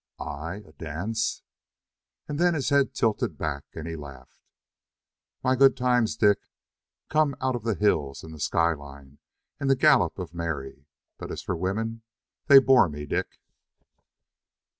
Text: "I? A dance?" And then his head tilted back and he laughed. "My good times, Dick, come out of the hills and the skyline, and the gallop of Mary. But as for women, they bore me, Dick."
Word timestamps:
"I? 0.19 0.63
A 0.65 0.71
dance?" 0.71 1.43
And 2.27 2.39
then 2.39 2.55
his 2.55 2.69
head 2.69 2.95
tilted 2.95 3.37
back 3.37 3.65
and 3.75 3.87
he 3.87 3.95
laughed. 3.95 4.39
"My 5.43 5.55
good 5.55 5.77
times, 5.77 6.15
Dick, 6.15 6.39
come 7.07 7.35
out 7.39 7.55
of 7.55 7.61
the 7.63 7.75
hills 7.75 8.23
and 8.23 8.33
the 8.33 8.39
skyline, 8.39 9.19
and 9.59 9.69
the 9.69 9.75
gallop 9.75 10.17
of 10.17 10.33
Mary. 10.33 10.87
But 11.19 11.29
as 11.31 11.43
for 11.43 11.55
women, 11.55 12.01
they 12.47 12.57
bore 12.57 12.89
me, 12.89 13.05
Dick." 13.05 13.27